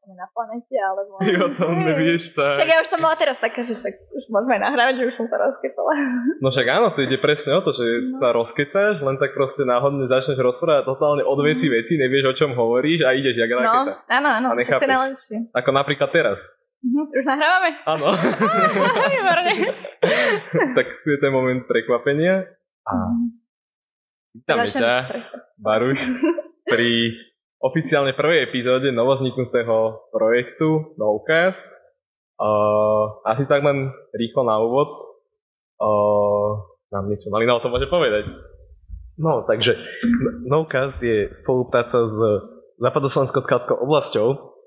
[0.00, 1.20] sme na planete, alebo...
[1.20, 2.56] Ty o tom nevieš tak.
[2.56, 5.26] Však ja už som bola teraz taká, že však už môžeme nahrávať, že už som
[5.28, 5.92] sa rozkecala.
[6.40, 8.16] No však áno, to ide presne o to, že no.
[8.16, 11.72] sa rozkecáš, len tak proste náhodne začneš rozprávať totálne od veci mm.
[11.72, 13.92] veci, nevieš o čom hovoríš a ideš jak no, raketa.
[14.08, 15.36] áno, áno, to je najlepšie.
[15.52, 16.40] Ako napríklad teraz.
[16.82, 17.70] Mhm, už nahrávame?
[17.86, 18.10] Áno.
[20.76, 22.50] tak tu je ten moment prekvapenia.
[22.82, 23.38] A mhm.
[24.34, 24.94] vítame ťa,
[25.62, 26.02] Baruš,
[26.66, 27.14] pri
[27.62, 31.62] oficiálne prvej epizóde novozniknutého projektu Novcast.
[32.42, 34.90] Uh, asi tak len rýchlo na úvod.
[35.78, 36.58] Uh,
[36.90, 38.26] nám niečo mali na o tom môže povedať.
[39.14, 39.78] No, takže
[40.42, 42.18] Novcast je spolupráca s
[42.82, 44.58] západoslovenskou skátskou oblasťou,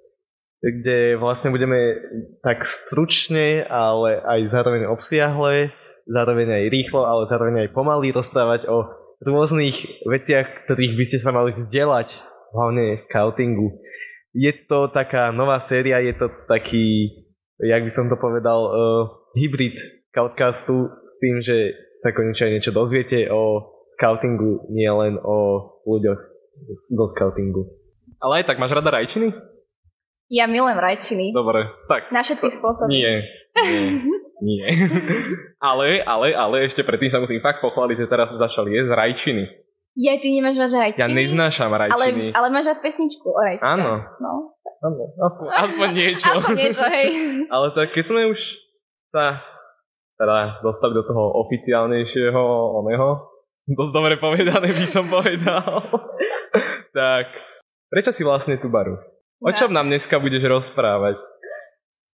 [0.64, 2.00] kde vlastne budeme
[2.40, 5.76] tak stručne, ale aj zároveň obsiahle,
[6.08, 8.88] zároveň aj rýchlo, ale zároveň aj pomaly rozprávať o
[9.20, 13.76] rôznych veciach, ktorých by ste sa mali vzdelať hlavne scoutingu.
[14.32, 17.12] Je to taká nová séria, je to taký,
[17.60, 19.04] jak by som to povedal, uh,
[19.36, 19.76] hybrid
[20.16, 25.38] Scoutcastu s tým, že sa konečne niečo dozviete o scoutingu, nie len o
[25.84, 26.22] ľuďoch
[26.96, 27.68] zo scoutingu.
[28.24, 29.36] Ale aj tak, máš rada rajčiny?
[30.32, 31.36] Ja milujem rajčiny.
[31.36, 32.10] Dobre, tak.
[32.16, 32.90] Na všetky spôsoby.
[32.90, 33.14] Nie,
[33.60, 33.84] nie,
[34.42, 34.66] nie.
[35.70, 39.44] ale, ale, ale ešte predtým sa musím fakt pochváliť, že teraz začal jesť rajčiny.
[39.96, 41.00] Ja, ty nemáš rád rajčiny?
[41.00, 42.36] Ja neznášam rajčiny.
[42.36, 43.80] Ale, ale máš rád pesničku o rajčinách.
[43.80, 43.92] Áno.
[44.20, 44.32] No.
[44.84, 46.28] Áno, aspoň, aspoň niečo.
[46.36, 47.08] aspoň niečo, hej.
[47.56, 48.40] ale tak keď sme už
[49.16, 49.40] sa
[50.20, 52.44] teda dostali do toho oficiálnejšieho
[52.84, 53.24] oného,
[53.72, 55.90] dosť dobre povedané by som povedal,
[57.00, 57.32] tak
[57.88, 59.00] prečo si vlastne tu baru?
[59.40, 61.16] O čom nám dneska budeš rozprávať?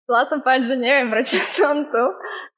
[0.05, 2.03] Chcela som povedať, že neviem, prečo som tu,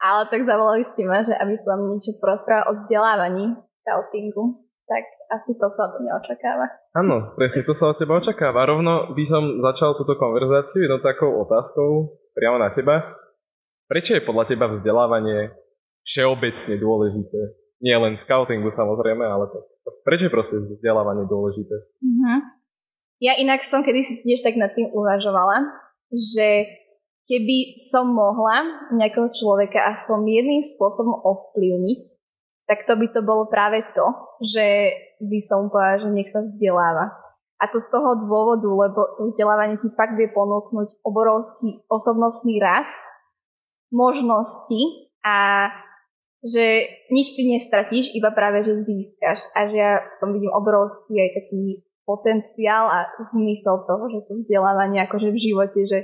[0.04, 5.56] ale tak zavolali ste ma, že aby som niečo porozprával o vzdelávaní scoutingu tak asi
[5.56, 6.66] to sa od mňa očakáva.
[6.94, 8.68] Áno, presne to sa od teba očakáva.
[8.68, 13.16] Rovno by som začal túto konverzáciu jednou takou otázkou priamo na teba.
[13.88, 15.54] Prečo je podľa teba vzdelávanie
[16.04, 17.42] všeobecne dôležité?
[17.84, 19.60] Nie len scoutingu samozrejme, ale to.
[20.08, 21.76] Prečo je proste vzdelávanie dôležité?
[22.00, 22.40] Uh-huh.
[23.20, 25.68] Ja inak som kedysi tiež tak nad tým uvažovala,
[26.12, 26.80] že
[27.28, 32.00] keby som mohla nejakého človeka aspoň jedným spôsobom ovplyvniť,
[32.68, 34.06] tak to by to bolo práve to,
[34.40, 34.68] že
[35.20, 37.12] by som povedala, že nech sa vzdeláva.
[37.60, 42.92] A to z toho dôvodu, lebo to vzdelávanie ti fakt vie ponúknuť obrovský osobnostný rast,
[43.94, 45.70] možnosti a
[46.44, 49.40] že nič ty nestratíš, iba práve, že získaš.
[49.56, 51.64] A že ja v tom vidím obrovský aj taký
[52.04, 56.00] potenciál a zmysel toho, že to vzdelávanie akože v živote, že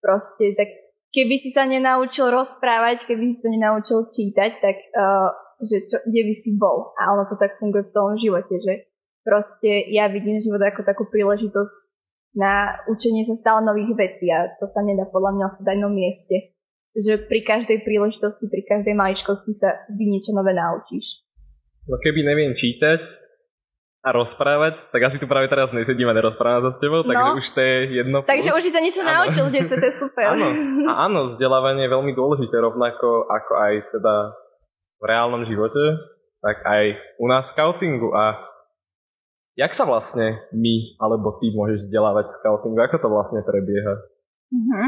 [0.00, 0.68] proste tak
[1.12, 5.28] keby si sa nenaučil rozprávať, keby si sa nenaučil čítať, tak uh,
[5.62, 6.92] že čo, kde by si bol.
[6.98, 8.90] A ono to tak funguje v tom živote, že
[9.22, 11.92] proste ja vidím život ako takú príležitosť
[12.32, 16.36] na učenie sa stále nových vecí a to sa nedá podľa mňa v jednom mieste.
[16.92, 21.24] Že pri každej príležitosti, pri každej maličkosti sa vždy niečo nové naučíš.
[21.88, 23.00] No keby neviem čítať
[24.02, 27.08] a rozprávať, tak asi tu práve teraz nesedím a nerozprávam sa s tebou, no.
[27.08, 28.32] takže už to je jedno plus.
[28.34, 29.08] Takže už si sa niečo áno.
[29.08, 30.24] naučil, kde to je super.
[30.36, 30.48] áno.
[30.90, 34.14] A áno, vzdelávanie je veľmi dôležité, rovnako ako aj teda
[35.02, 35.98] v reálnom živote,
[36.38, 36.84] tak aj
[37.18, 38.38] u nás scoutingu a
[39.58, 43.94] jak sa vlastne my alebo ty môžeš vzdelávať scoutingu, ako to vlastne prebieha?
[44.52, 44.86] Uh-huh.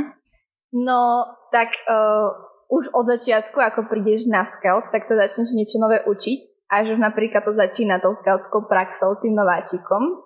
[0.75, 1.01] No,
[1.51, 2.31] tak uh,
[2.71, 6.39] už od začiatku, ako prídeš na scout, tak sa začneš niečo nové učiť
[6.73, 10.25] a že už napríklad to začína tou scoutskou praxou, tým nováčikom.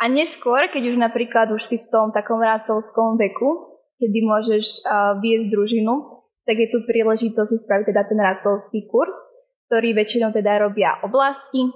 [0.00, 5.14] A neskôr, keď už napríklad už si v tom takom rácovskom veku, kedy môžeš uh,
[5.22, 6.13] viesť družinu,
[6.44, 9.16] tak je tu príležitosť spraviť teda ten radcovský kurz,
[9.68, 11.72] ktorý väčšinou teda robia oblasti.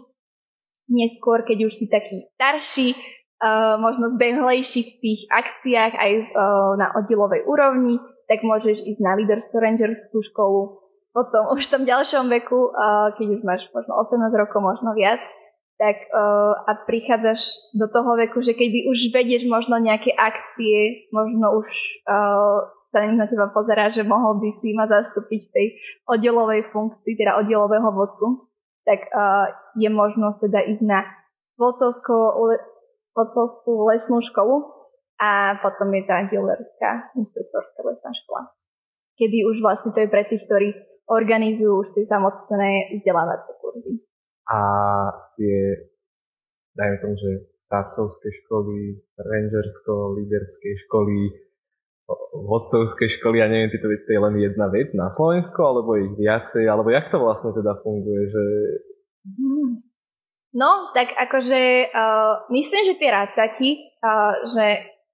[0.88, 6.92] Neskôr, keď už si taký starší, uh, možno zbehlejší v tých akciách aj uh, na
[6.96, 10.84] oddielovej úrovni, tak môžeš ísť na lídersko-rangerskú školu.
[11.12, 15.20] Potom už v tom ďalšom veku, uh, keď už máš možno 18 rokov, možno viac,
[15.78, 21.70] tak a prichádzaš do toho veku, že keď už vedieš možno nejaké akcie, možno už
[22.88, 25.66] sa na teba pozerá, že mohol by si ma zastúpiť v tej
[26.08, 28.48] oddielovej funkcii, teda oddielového vodcu,
[28.88, 31.04] tak uh, je možnosť teda ísť na
[31.60, 32.16] vodcovskú,
[33.12, 34.78] vodcovskú lesnú školu
[35.20, 38.54] a potom je tá dealerská inštruktorská lesná škola.
[39.18, 40.72] Kedy už vlastne to je pre tých, ktorí
[41.10, 43.92] organizujú už tie samotné vzdelávacie kurzy.
[44.48, 44.58] A
[45.36, 45.56] tie,
[46.78, 47.30] dajme tomu, že
[47.68, 51.47] pracovské školy, rangersko-líderské školy,
[52.32, 56.88] vodcovské školy, ja neviem, to je len jedna vec na Slovensku, alebo ich viacej, alebo
[56.88, 58.44] jak to vlastne teda funguje, že...
[60.56, 63.70] No, tak akože uh, myslím, že tie rácaky,
[64.00, 64.66] uh, že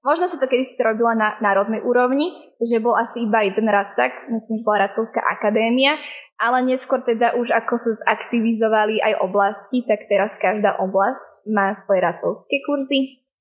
[0.06, 3.66] možno sa to kedy si to robila na národnej úrovni, že bol asi iba jeden
[3.66, 5.98] radcak, myslím, že bola Radcovská akadémia,
[6.38, 12.00] ale neskôr teda už ako sa zaktivizovali aj oblasti, tak teraz každá oblasť má svoje
[12.04, 13.00] radcovské kurzy,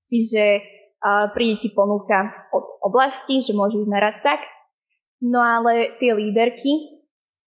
[0.10, 0.44] čiže
[1.36, 4.40] príde ti ponuka od oblasti, že môžu ísť na radcak,
[5.20, 7.04] no ale tie líderky,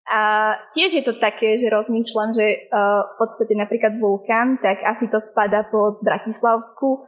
[0.04, 5.24] a tiež je to také, že rozmýšľam, že v podstate napríklad Vulkán, tak asi to
[5.32, 7.08] spada pod Bratislavskú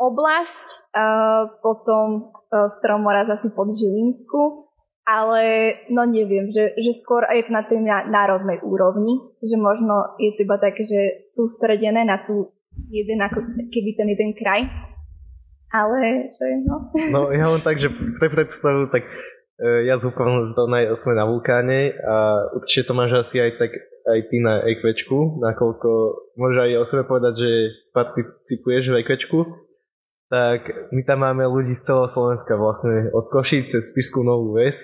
[0.00, 0.96] oblasť,
[1.60, 4.72] potom uh, Stromoraz asi pod Žilinsku,
[5.04, 10.32] ale no neviem, že, že skôr je to na tej národnej úrovni, že možno je
[10.40, 12.56] to iba také, že sústredené na tú
[12.88, 14.64] jeden, ako keby ten jeden kraj.
[15.70, 16.76] Ale, že no.
[17.14, 17.88] No ja mám tak, že
[18.18, 19.06] pre predstavu, tak
[19.60, 20.64] E, ja zúfam, že to
[20.96, 23.70] sme na vulkáne a určite to máš asi aj tak
[24.08, 25.90] aj ty na EQčku, nakoľko
[26.40, 27.50] môžeš aj o sebe povedať, že
[27.92, 29.38] participuješ v EQčku,
[30.32, 30.64] tak
[30.96, 34.80] my tam máme ľudí z celého Slovenska vlastne od Košic cez Spišskú Novú Ves,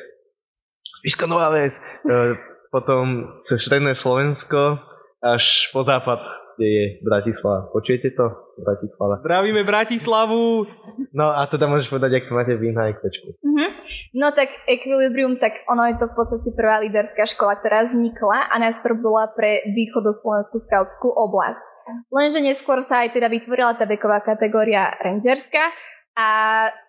[1.01, 2.37] Spišská Nová Ves, e,
[2.69, 4.77] potom cez Stredné Slovensko
[5.25, 6.21] až po západ
[6.57, 7.69] kde je Bratislava.
[7.71, 8.27] Počujete to?
[8.57, 9.21] Bratislava.
[9.21, 10.65] Zdravíme Bratislavu!
[11.13, 13.37] No a teda môžeš povedať, ak máte vy na ekvečku.
[13.45, 13.69] Mm-hmm.
[14.17, 18.55] No tak Equilibrium, tak ono je to v podstate prvá líderská škola, ktorá vznikla a
[18.57, 21.77] najskôr bola pre východoslovenskú skautskú oblasť.
[22.11, 25.71] Lenže neskôr sa aj teda vytvorila tá veková kategória rangerská
[26.17, 26.29] a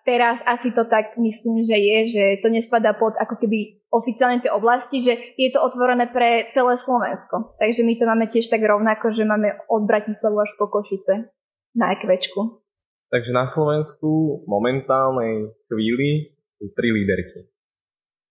[0.08, 4.48] teraz asi to tak myslím, že je, že to nespadá pod ako keby oficiálne tie
[4.48, 7.52] oblasti, že je to otvorené pre celé Slovensko.
[7.60, 11.28] Takže my to máme tiež tak rovnako, že máme od Bratislavu až po Košice
[11.76, 12.64] na ekvečku.
[13.12, 17.52] Takže na Slovensku momentálnej chvíli sú tri líderky.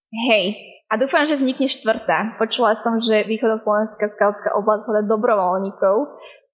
[0.09, 0.45] Hej,
[0.89, 2.41] a dúfam, že vznikne štvrtá.
[2.41, 5.95] Počula som, že východoslovenská skautská oblasť hľada dobrovoľníkov,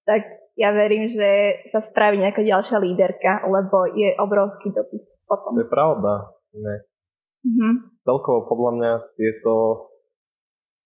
[0.04, 5.58] tak ja verím, že sa spraví nejaká ďalšia líderka, lebo je obrovský dopyt potom.
[5.58, 6.12] To je pravda.
[6.54, 6.76] Ne.
[7.44, 7.72] Mm-hmm.
[8.06, 9.52] Celkovo podľa mňa tieto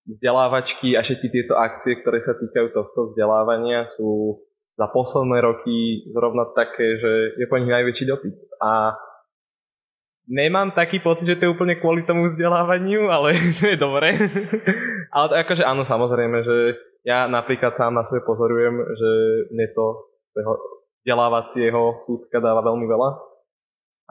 [0.09, 4.41] vzdelávačky a všetky tieto akcie, ktoré sa týkajú tohto vzdelávania sú
[4.79, 8.37] za posledné roky zrovna také, že je po nich najväčší dopyt.
[8.62, 8.94] A
[10.31, 14.15] nemám taký pocit, že to je úplne kvôli tomu vzdelávaniu, ale to je dobré.
[15.15, 16.56] ale to akože áno, samozrejme, že
[17.08, 19.10] ja napríklad sám na sebe pozorujem, že
[19.56, 19.87] mne to
[21.00, 23.10] vzdelávacieho súdka dáva veľmi veľa.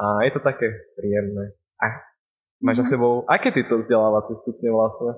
[0.01, 0.65] A je to také
[0.97, 1.53] príjemné.
[1.77, 2.01] A
[2.57, 2.81] máš mm-hmm.
[2.81, 2.91] za mhm.
[2.97, 5.13] sebou, aké tieto vzdelávacie stupne vlastne?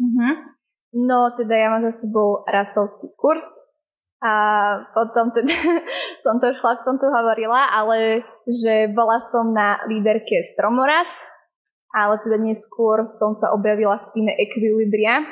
[0.00, 0.32] Mm-hmm.
[1.04, 3.44] No, teda ja mám za sebou racovský kurz
[4.24, 4.32] a
[4.96, 5.52] potom teda
[6.24, 11.20] som to už chlapcom tu hovorila, ale že bola som na líderke Stromorast,
[11.92, 15.28] ale teda neskôr som sa objavila v týme Equilibria,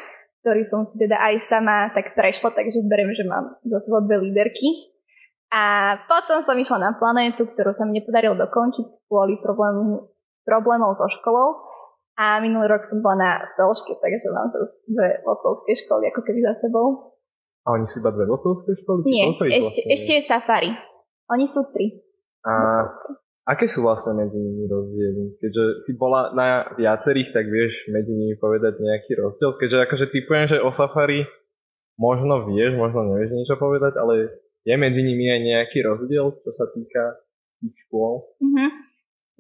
[0.47, 4.31] ktorý som si teda aj sama tak prešla, takže beriem, že mám za sebou dve
[4.31, 4.95] líderky.
[5.51, 10.07] A potom som išla na planétu, ktorú sa mi nepodarilo dokončiť kvôli problému,
[10.47, 11.67] problémov so školou.
[12.15, 16.41] A minulý rok som bola na Stelške, takže mám to dve vocovské školy ako keby
[16.47, 17.19] za sebou.
[17.67, 19.03] A oni sú iba dve vocovské školy?
[19.03, 19.83] Nie, ešte, vlastne?
[19.91, 20.71] ešte je Safari.
[21.27, 22.07] Oni sú tri.
[22.47, 22.87] A
[23.47, 25.39] Aké sú vlastne medzi nimi rozdiely?
[25.39, 29.55] Keďže si bola na viacerých, tak vieš medzi nimi povedať nejaký rozdiel?
[29.55, 31.23] Keďže akože typujem, že o Safari
[31.95, 34.35] možno vieš, možno nevieš niečo povedať, ale
[34.67, 37.23] je medzi nimi aj nejaký rozdiel, čo sa týka
[37.63, 38.27] tých škôl?
[38.43, 38.71] Mm-hmm.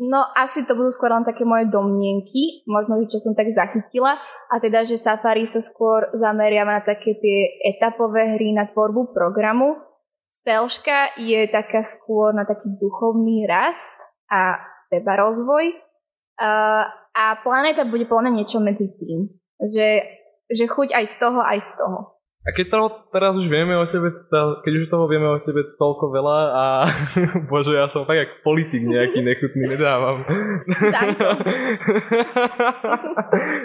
[0.06, 4.14] No asi to budú skôr len také moje domnienky, možno, čo som tak zachytila.
[4.52, 9.82] A teda, že Safari sa skôr zameriava na také tie etapové hry na tvorbu programu.
[10.44, 13.95] Stelška je taká skôr na taký duchovný rast
[14.30, 15.64] a seba rozvoj.
[16.36, 16.84] Uh,
[17.16, 19.32] a planéta bude podľa niečo medzi tým.
[19.56, 19.88] Že,
[20.52, 22.16] že chuť aj z toho, aj z toho.
[22.46, 24.06] A keď to teraz už vieme o tebe,
[24.62, 26.64] keď už toho vieme o tebe toľko veľa a
[27.50, 30.22] bože, ja som tak jak politik nejaký nechutný, nedávam.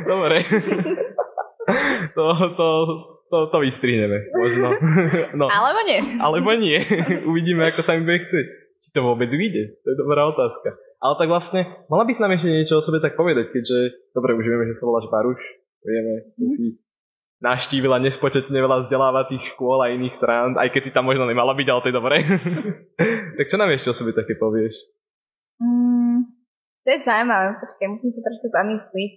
[0.09, 0.41] Dobre.
[2.17, 2.25] to,
[2.57, 2.67] to,
[3.29, 4.73] to, to vystrihneme, možno.
[5.39, 5.45] No.
[5.45, 5.99] Alebo nie.
[6.17, 6.81] Alebo nie.
[7.29, 9.77] Uvidíme, ako sa mi bude chcieť či to vôbec vyjde?
[9.81, 10.73] To je dobrá otázka.
[11.01, 14.37] Ale tak vlastne, mala by si nám ešte niečo o sebe tak povedať, keďže, dobre,
[14.37, 15.41] už vieme, že sa voláš Baruš,
[15.81, 16.53] vieme, že mhm.
[16.57, 16.65] si
[17.41, 21.67] naštívila nespočetne veľa vzdelávacích škôl a iných srand, aj keď si tam možno nemala byť,
[21.73, 22.17] ale to je dobré.
[23.37, 24.77] tak čo nám ešte o sebe také povieš?
[25.57, 26.29] Mm,
[26.85, 29.11] to je zaujímavé, počkaj, musím sa trošku zamyslieť.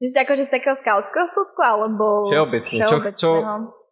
[0.00, 2.32] Že si akože z takého skautského súdku, alebo...
[2.32, 2.78] Všeobecne.
[2.88, 3.30] Čo, čo,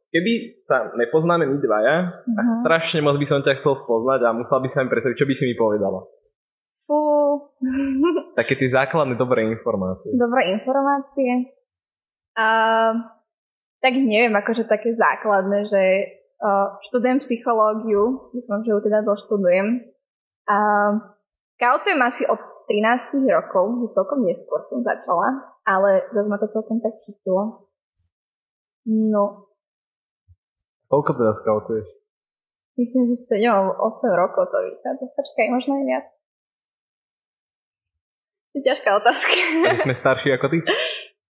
[0.09, 2.37] keby sa nepoznáme my dvaja, uh-huh.
[2.37, 2.59] tak mhm.
[2.65, 5.35] strašne moc by som ťa chcel spoznať a musel by sa mi predstaviť, čo by
[5.37, 6.01] si mi povedala.
[6.89, 6.99] Fú.
[8.39, 10.15] Také tie základné dobré informácie.
[10.17, 11.53] Dobré informácie.
[12.39, 12.95] Uh,
[13.83, 15.83] tak neviem, akože také základné, že
[16.39, 19.91] uh, študujem psychológiu, dúfam, že ju teda doštudujem.
[20.47, 21.19] Uh,
[21.59, 22.39] Scoutujem asi od
[22.71, 27.67] 13 rokov, že celkom neskôr som začala, ale zase ma to celkom tak chytilo.
[28.87, 29.48] No.
[30.89, 31.89] Koľko teda scoutuješ?
[32.81, 35.05] Myslím, že 7 alebo 8 rokov to vychádza.
[35.13, 36.07] Počkaj, možno aj viac.
[38.57, 39.35] Je ťažká otázka.
[39.69, 40.59] A sme starší ako ty?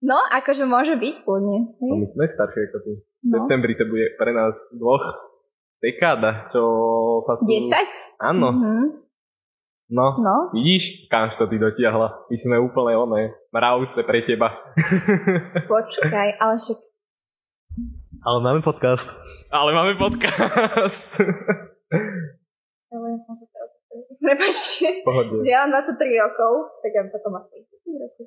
[0.03, 1.79] No, akože môže byť kľudne.
[1.79, 2.93] No, my sme starší ako ty.
[2.97, 3.35] V no.
[3.39, 5.05] septembri to bude pre nás dvoch
[5.79, 6.63] dekáda, čo
[7.27, 7.47] sa tu...
[7.47, 7.71] 10?
[8.23, 8.49] Áno.
[8.55, 8.83] Mm-hmm.
[9.93, 12.25] No, no, vidíš, kam to ty dotiahla.
[12.33, 14.57] My sme úplne oné mravce pre teba.
[15.69, 16.79] Počkaj, ale však...
[18.23, 19.11] Ale máme podcast.
[19.51, 21.19] Ale máme podcast.
[22.95, 23.47] ale ja som to
[24.23, 25.03] Prepačte.
[25.03, 25.43] Pohodne.
[25.43, 28.27] Ja mám 23 rokov, tak ja potom asi 30 rokov.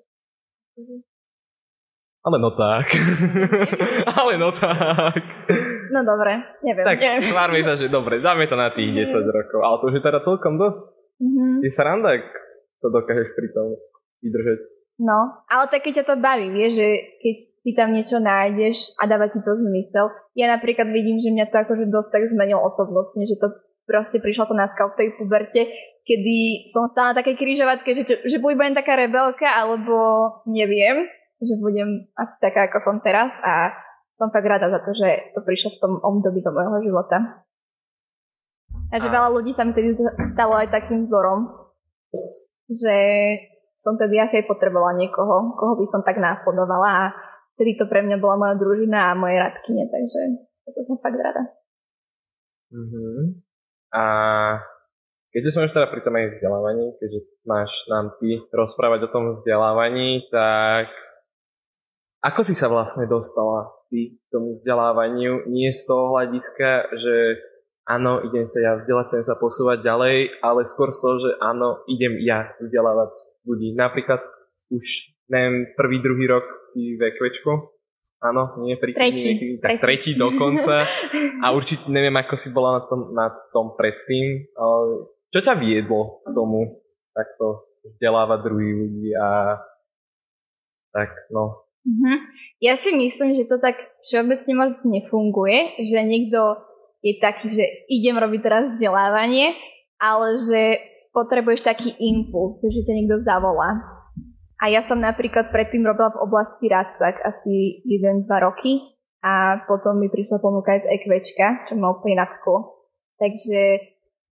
[2.28, 2.92] Ale no tak.
[4.20, 5.24] Ale no tak.
[5.96, 6.86] No dobre, neviem.
[6.86, 7.32] Tak neviem.
[7.32, 9.60] tvárme sa, že dobre, dáme to na tých 10 rokov.
[9.64, 10.86] Ale to už je teda celkom dosť.
[11.24, 11.52] Mm-hmm.
[11.64, 12.28] Je sranda, ak
[12.84, 13.80] sa dokážeš pri tom
[14.20, 14.60] vydržať.
[15.00, 16.90] No, ale tak keď ťa to baví, vieš, že
[17.24, 20.14] keď si tam niečo nájdeš a dáva ti to zmysel.
[20.38, 23.58] Ja napríklad vidím, že mňa to akože dosť tak zmenil osobnostne, že to
[23.90, 25.62] proste prišla to na v tej puberte,
[26.06, 29.98] kedy som stála na takej križovatke, že, že buď budem taká rebelka, alebo
[30.46, 31.10] neviem,
[31.42, 33.74] že budem asi taká, ako som teraz a
[34.14, 37.18] som tak rada za to, že to prišlo v tom období do môjho života.
[38.94, 39.14] A že a...
[39.14, 39.98] veľa ľudí sa mi tedy
[40.38, 41.50] stalo aj takým vzorom,
[42.70, 42.98] že
[43.82, 47.04] som tedy asi aj potrebovala niekoho, koho by som tak následovala a
[47.56, 50.22] tedy to pre mňa bola moja družina a moje radkyne, takže
[50.72, 51.44] to som fakt rada.
[52.72, 53.20] Mm-hmm.
[53.96, 54.04] A
[55.32, 59.24] keďže som už teda pri tom aj vzdelávaní, keďže máš nám ty rozprávať o tom
[59.32, 60.92] vzdelávaní, tak
[62.26, 65.46] ako si sa vlastne dostala ty k tomu vzdelávaniu?
[65.46, 67.38] Nie z toho hľadiska, že
[67.86, 71.86] áno, idem sa ja vzdelať, chcem sa posúvať ďalej, ale skôr z toho, že áno,
[71.86, 73.14] idem ja vzdelávať
[73.46, 73.78] ľudí.
[73.78, 74.26] Napríklad
[74.74, 77.52] už, neviem, prvý, druhý rok si v ekvečku,
[78.22, 80.86] áno, nie pri tretí, niekedy, tak tretí dokonca.
[81.42, 84.50] A určite neviem, ako si bola na tom, na tom predtým.
[85.30, 86.82] Čo ťa viedlo k tomu
[87.14, 89.60] takto vzdelávať druhých ľudí a
[90.96, 91.68] tak, no.
[91.86, 92.18] Uh-huh.
[92.64, 93.78] Ja si myslím, že to tak
[94.10, 96.58] všeobecne moc nefunguje, že niekto
[97.06, 99.54] je taký, že idem robiť teraz vzdelávanie,
[100.02, 100.62] ale že
[101.14, 103.95] potrebuješ taký impuls, že ťa niekto zavolá.
[104.66, 108.82] A ja som napríklad predtým robila v oblasti Radsak asi 1-2 roky
[109.22, 112.74] a potom mi prišla ponuka aj z EQčka, čo ma úplne nadchlo.
[113.22, 113.62] Takže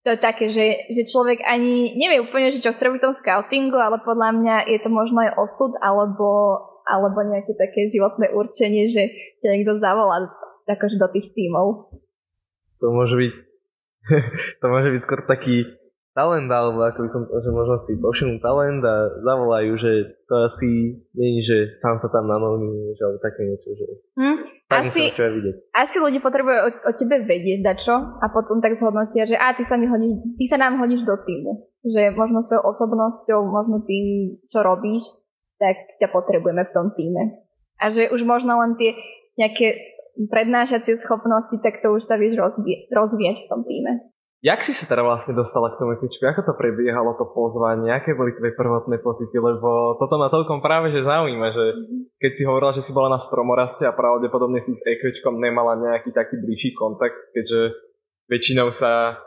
[0.07, 3.75] to je také, že, že človek ani nevie úplne, že čo chce v tom scoutingu,
[3.75, 9.11] ale podľa mňa je to možno aj osud alebo, alebo nejaké také životné určenie, že
[9.43, 10.31] ťa niekto zavolá
[10.71, 11.91] akože do tých tímov.
[12.79, 13.35] To môže byť
[14.63, 15.67] to môže byť skôr taký
[16.13, 19.93] talent, alebo ako by som že možno si povšimnú talent a zavolajú, že
[20.27, 23.87] to asi je, že sám sa tam nanominuješ, alebo také niečo, že
[24.19, 24.39] hm,
[24.71, 25.03] asi,
[25.75, 29.67] asi ľudia potrebujú o, o tebe vedieť dačo a potom tak zhodnotia, že a ty
[29.67, 31.67] sa, mi hodíš, ty sa nám hodíš do týmu.
[31.81, 35.03] Že možno svojou osobnosťou, možno tým, čo robíš,
[35.59, 37.41] tak ťa potrebujeme v tom týme.
[37.81, 38.95] A že už možno len tie
[39.41, 39.97] nejaké
[40.29, 44.13] prednášacie schopnosti, tak to už sa vieš rozvie, rozvieť v tom týme.
[44.41, 46.25] Jak si sa teda vlastne dostala k tomu etičku?
[46.25, 47.93] Ako to prebiehalo to pozvanie?
[47.93, 49.37] Aké boli tvoje prvotné pocity?
[49.37, 51.65] Lebo toto ma celkom práve že zaujíma, že
[52.17, 56.17] keď si hovorila, že si bola na stromoraste a pravdepodobne si s ekvečkom nemala nejaký
[56.17, 57.77] taký bližší kontakt, keďže
[58.33, 59.21] väčšinou sa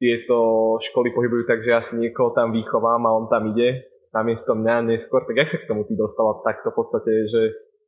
[0.00, 0.36] tieto
[0.80, 3.84] školy pohybujú tak, že ja si niekoho tam vychovám a on tam ide
[4.16, 5.28] namiesto mňa neskôr.
[5.28, 7.42] Tak jak sa k tomu ty dostala takto v podstate, že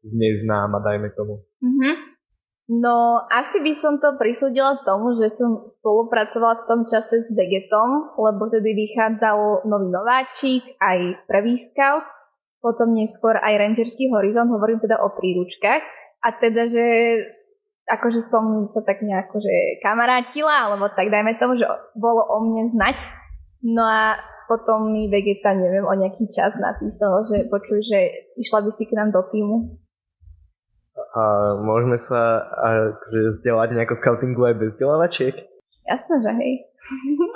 [0.05, 1.41] z neznáma, dajme tomu?
[1.65, 2.14] Mm-hmm.
[2.65, 8.17] No, asi by som to prisúdila tomu, že som spolupracovala v tom čase s Vegetom,
[8.17, 12.09] lebo tedy vychádzal nový nováčik, aj prvý scout,
[12.65, 15.83] potom neskôr aj Rangerský horizont, hovorím teda o príručkách.
[16.25, 16.85] A teda, že
[17.85, 22.73] akože som sa tak nejako že kamarátila, alebo tak dajme tomu, že bolo o mne
[22.73, 22.97] znať.
[23.69, 24.17] No a
[24.49, 28.97] potom mi Vegeta, neviem, o nejaký čas napísal, že počuj, že išla by si k
[28.97, 29.84] nám do týmu
[31.15, 35.35] a môžeme sa akože vzdelať nejako scoutingu aj bez vzdelávačiek?
[35.87, 36.55] Jasné, že hej.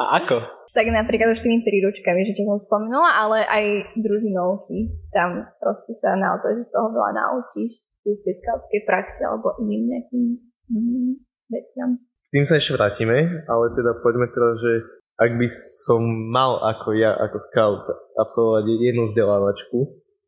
[0.03, 0.37] A ako?
[0.77, 3.65] tak napríklad už tými príručkami, že čo som spomenula, ale aj
[4.03, 4.95] družinovky.
[5.15, 10.25] Tam proste sa naozaj že toho veľa naučíš v tej skautskej praxi alebo iným nejakým
[10.71, 11.11] mm,
[11.51, 11.91] veciam.
[11.99, 14.73] K tým sa ešte vrátime, ale teda poďme teda, že
[15.19, 15.47] ak by
[15.87, 19.79] som mal ako ja, ako scout, absolvovať jednu vzdelávačku,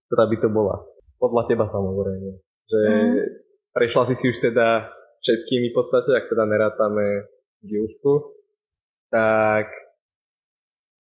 [0.08, 0.76] ktorá by to bola?
[1.20, 3.14] Podľa teba samozrejme že mm.
[3.74, 4.86] prešla si si už teda
[5.20, 7.26] všetkými v podstate, ak teda nerátame
[7.60, 8.38] Giusku,
[9.10, 9.68] tak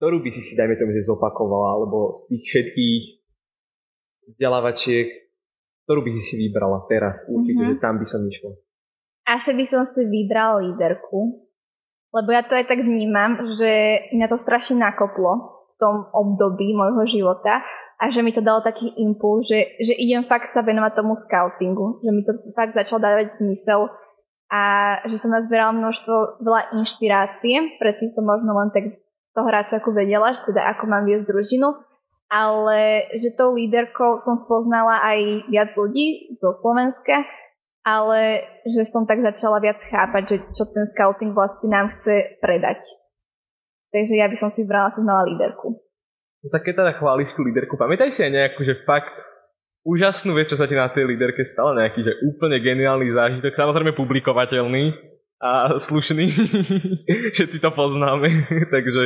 [0.00, 3.02] ktorú by si si, dajme tomu, že zopakovala, alebo z tých všetkých
[4.32, 5.08] vzdelávačiek,
[5.84, 7.24] ktorú by si si vybrala teraz?
[7.28, 7.76] Určite, mm-hmm.
[7.76, 8.52] že tam by som išla.
[9.28, 11.44] Asi by som si vybrala líderku,
[12.10, 17.04] lebo ja to aj tak vnímam, že mňa to strašne nakoplo v tom období môjho
[17.06, 17.62] života
[18.00, 22.00] a že mi to dalo taký impuls, že, že idem fakt sa venovať tomu scoutingu,
[22.00, 23.92] že mi to fakt začalo dávať zmysel
[24.48, 24.62] a
[25.04, 28.98] že som nazbierala množstvo veľa inšpirácie, predtým som možno len tak
[29.36, 31.76] toho ako vedela, že teda ako mám viesť družinu,
[32.32, 37.28] ale že tou líderkou som spoznala aj viac ľudí zo Slovenska,
[37.84, 42.80] ale že som tak začala viac chápať, že čo ten scouting vlastne nám chce predať.
[43.92, 45.89] Takže ja by som si vybrala si znova líderku.
[46.40, 49.12] No tak keď teda chváliš tú líderku, pamätaj si aj nejakú, že fakt
[49.84, 53.92] úžasnú vec, čo sa ti na tej líderke stalo, nejaký, že úplne geniálny zážitok, samozrejme
[53.92, 54.96] publikovateľný
[55.40, 56.32] a slušný,
[57.36, 58.28] všetci to poznáme,
[58.74, 59.02] takže...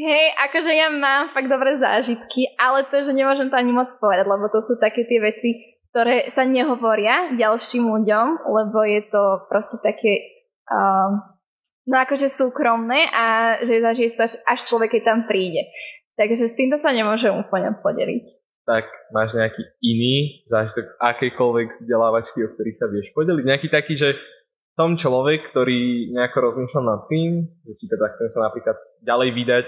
[0.00, 4.24] Hej, akože ja mám fakt dobré zážitky, ale to, že nemôžem to ani moc povedať,
[4.24, 9.76] lebo to sú také tie veci, ktoré sa nehovoria ďalším ľuďom, lebo je to proste
[9.82, 10.24] také
[10.70, 11.20] um,
[11.90, 15.66] no akože súkromné a že zažije sa až človek, keď tam príde.
[16.20, 18.24] Takže s týmto sa nemôžem úplne podeliť.
[18.68, 18.84] Tak
[19.16, 23.44] máš nejaký iný zážitok z akejkoľvek vzdelávačky, o ktorý sa vieš podeliť?
[23.48, 24.20] Nejaký taký, že
[24.76, 29.66] som človek, ktorý nejako rozmýšľam nad tým, že či teda chcem sa napríklad ďalej vydať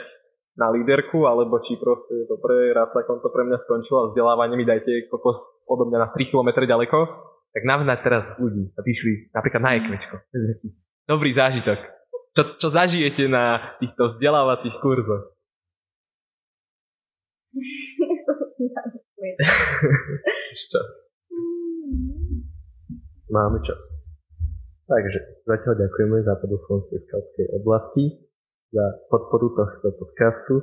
[0.61, 4.69] na líderku, alebo či proste dobre, rád sa to pre mňa skončilo a vzdelávanie mi
[4.69, 6.99] dajte kokos odo mňa na 3 km ďaleko,
[7.57, 10.21] tak navnať teraz ľudí a píšli napríklad na ekvečko.
[11.09, 11.81] Dobrý zážitok.
[12.37, 15.32] Čo, čo zažijete na týchto vzdelávacích kurzoch?
[20.73, 20.93] Čas.
[23.29, 24.13] Máme čas.
[24.89, 28.05] Takže zatiaľ ďakujeme západoslovenskej skautskej oblasti
[28.73, 30.55] za podporu tohto podcastu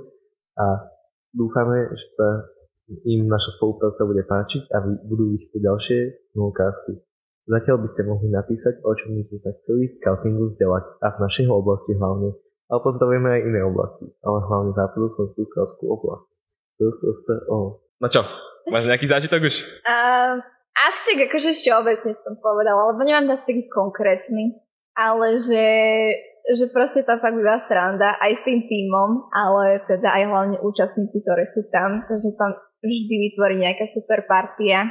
[0.58, 0.89] a
[1.34, 2.27] dúfame, že sa
[3.05, 6.00] im naša spolupráca bude páčiť a budú vychýť ďalšie
[6.34, 6.94] snowcasty.
[7.50, 11.07] Zatiaľ by ste mohli napísať, o čom by ste sa chceli v scoutingu vzdelať a
[11.14, 12.33] v našej oblasti hlavne.
[12.70, 15.85] Ale pozdravujeme aj iné oblasti, ale hlavne západu slovenskú
[16.79, 17.27] skautskú oblasť.
[17.27, 17.59] SSO.
[18.00, 18.22] No čo,
[18.72, 19.55] máš nejaký zážitok už?
[19.83, 20.39] Uh,
[20.79, 24.55] asi tak akože všeobecne som povedala, lebo nemám dať taký konkrétny,
[24.96, 25.65] ale že
[26.50, 31.22] že proste tam fakt býva sranda aj s tým týmom, ale teda aj hlavne účastníci,
[31.22, 34.89] ktoré sú tam, takže tam vždy vytvorí nejaká super partia.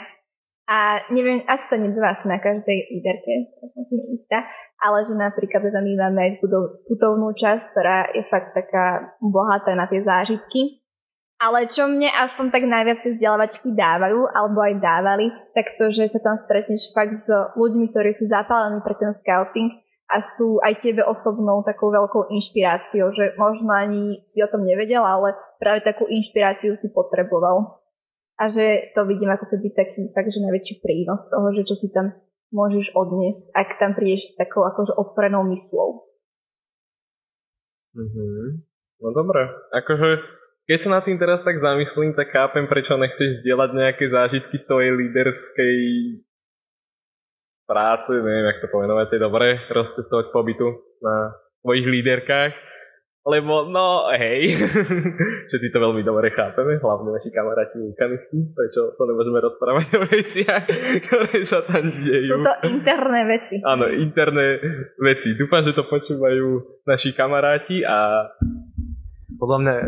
[0.68, 4.44] A neviem, asi to nebýva asi na každej líderke, ja som si istá,
[4.84, 6.32] ale že napríklad teda my máme aj
[6.84, 10.84] putovnú časť, ktorá je fakt taká bohatá na tie zážitky.
[11.38, 16.10] Ale čo mne aspoň tak najviac tie vzdelávačky dávajú, alebo aj dávali, tak to, že
[16.10, 19.70] sa tam stretneš fakt s ľuďmi, ktorí sú zapálení pre ten scouting
[20.10, 25.04] a sú aj tebe osobnou takou veľkou inšpiráciou, že možno ani si o tom nevedel,
[25.06, 27.86] ale práve takú inšpiráciu si potreboval.
[28.38, 32.18] A že to vidím ako keby taký takže najväčší prínos toho, že čo si tam
[32.50, 36.02] môžeš odniesť, ak tam prídeš s takou akože otvorenou myslou.
[37.94, 38.46] Mm-hmm.
[38.98, 40.37] No dobre, akože
[40.68, 44.68] keď sa na tým teraz tak zamyslím, tak chápem, prečo nechceš zdieľať nejaké zážitky z
[44.68, 45.78] tvojej líderskej
[47.64, 51.32] práce, neviem, jak to pomenovať, je dobré rozcestovať pobytu na
[51.64, 52.52] svojich líderkách.
[53.28, 54.56] Lebo, no, hej,
[55.52, 60.64] všetci to veľmi dobre chápeme, hlavne naši kamaráti vulkanisti, prečo sa nemôžeme rozprávať o veciach,
[61.04, 62.40] ktoré sa tam dejú.
[62.40, 63.60] Sú to interné veci.
[63.64, 64.60] Áno, interné
[64.96, 65.36] veci.
[65.36, 68.32] Dúfam, že to počúvajú naši kamaráti a
[69.38, 69.84] podľa mňa e,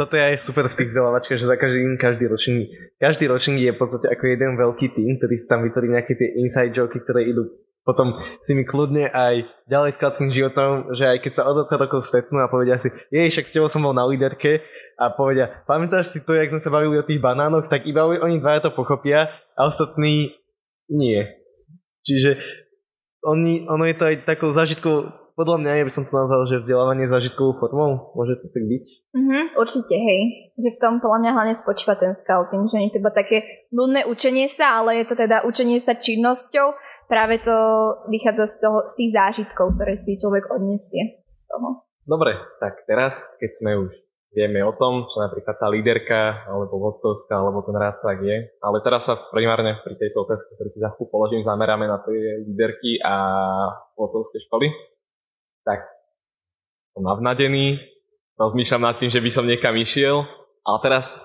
[0.00, 3.72] toto je aj super v tých vzdelávačkách, že za každý, každý ročník, každý ročník je
[3.76, 7.28] v podstate ako jeden veľký tým, ktorý si tam vytvorí nejaké tie inside joky, ktoré
[7.28, 7.44] idú
[7.84, 11.84] potom si mi kľudne aj ďalej s kladským životom, že aj keď sa o 20
[11.84, 14.64] rokov stretnú a povedia si, jej, však s tebou som bol na líderke
[14.96, 18.40] a povedia, pamätáš si to, jak sme sa bavili o tých banánoch, tak iba oni
[18.40, 20.32] dvaja to pochopia a ostatní
[20.88, 21.28] nie.
[22.08, 22.40] Čiže
[23.20, 26.62] oni, ono je to aj takou zážitkou podľa mňa, ja by som to nazval, že
[26.62, 28.84] vzdelávanie zažitkovou formou, môže to tak byť?
[29.18, 30.20] Mhm, určite, hej.
[30.54, 34.06] Že v tom podľa mňa hlavne spočíva ten scouting, že nie je to také nudné
[34.06, 36.78] učenie sa, ale je to teda učenie sa činnosťou,
[37.10, 37.54] práve to
[38.06, 41.26] vychádza z, toho, z tých zážitkov, ktoré si človek odniesie.
[41.50, 41.82] Toho.
[42.06, 43.90] Dobre, tak teraz, keď sme už
[44.34, 48.36] vieme o tom, čo napríklad tá líderka, alebo vodcovská, alebo ten rádcak je.
[48.58, 52.98] Ale teraz sa primárne pri tejto otázke, ktorú ti za položím, zameráme na tie líderky
[53.02, 53.14] a
[53.94, 54.93] vodcovské školy
[55.64, 55.82] tak
[56.94, 57.80] som navnadený,
[58.38, 60.22] rozmýšľam nad tým, že by som niekam išiel,
[60.62, 61.18] ale teraz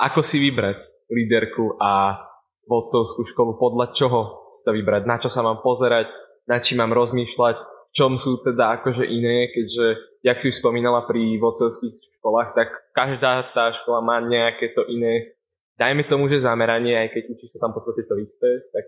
[0.00, 2.18] ako si vybrať líderku a
[2.66, 6.10] vodcovskú školu, podľa čoho si to vybrať, na čo sa mám pozerať,
[6.48, 9.86] na čím mám rozmýšľať, v čom sú teda akože iné, keďže
[10.24, 15.36] jak si už spomínala pri vodcovských školách, tak každá tá škola má nejaké to iné,
[15.76, 18.84] dajme tomu, že zameranie, aj keď učí sa tam v podstate to isté, tak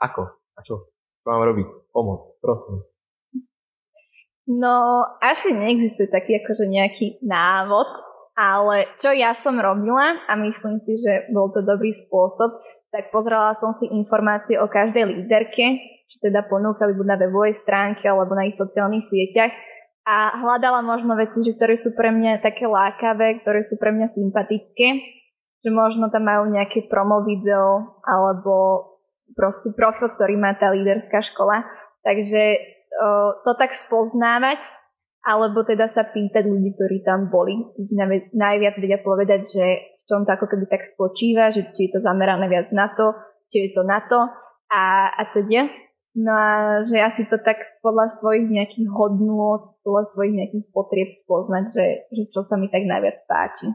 [0.00, 0.22] ako?
[0.54, 0.92] A čo?
[1.24, 1.68] Mám robiť?
[1.90, 2.84] Pomoc, prosím.
[4.44, 7.88] No, asi neexistuje taký akože nejaký návod,
[8.36, 12.52] ale čo ja som robila a myslím si, že bol to dobrý spôsob,
[12.92, 15.66] tak pozrela som si informácie o každej líderke,
[16.12, 19.54] čo teda ponúkali buď na webovej stránke alebo na ich sociálnych sieťach
[20.04, 24.12] a hľadala možno veci, že ktoré sú pre mňa také lákavé, ktoré sú pre mňa
[24.12, 24.88] sympatické,
[25.64, 28.84] že možno tam majú nejaké promo video alebo
[29.32, 31.64] proste profil, ktorý má tá líderská škola.
[32.04, 32.60] Takže
[33.44, 34.60] to tak spoznávať,
[35.24, 37.56] alebo teda sa pýtať ľudí, ktorí tam boli.
[38.36, 39.64] Najviac vedia povedať, že
[40.04, 43.16] v čom to ako keby tak spočíva, že či je to zamerané viac na to,
[43.48, 44.20] či je to na to
[44.68, 44.84] a,
[45.16, 45.72] a teda.
[46.14, 46.50] No a
[46.86, 52.22] že asi to tak podľa svojich nejakých hodnôt, podľa svojich nejakých potrieb spoznať, že, že
[52.30, 53.66] čo sa mi tak najviac páči.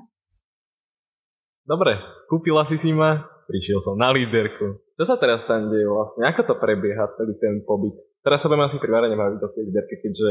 [1.67, 1.99] Dobre,
[2.32, 4.79] kúpila si si ma, prišiel som na líderku.
[4.95, 6.25] Čo sa teraz tam deje vlastne?
[6.32, 7.97] Ako to prebieha celý ten pobyt?
[8.19, 10.29] Teraz sa budem asi primárne baviť do tej líderky, keďže